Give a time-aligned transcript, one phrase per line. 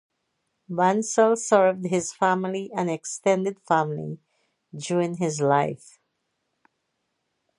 [0.67, 4.17] Bansal served his family and extended family
[4.75, 5.99] during his life.